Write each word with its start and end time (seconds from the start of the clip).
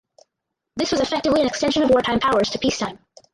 This 0.77 0.89
was 0.89 0.99
effectively 0.99 1.41
an 1.41 1.47
extension 1.47 1.83
of 1.83 1.91
wartime 1.91 2.19
powers 2.19 2.49
to 2.49 2.57
peacetime. 2.57 2.97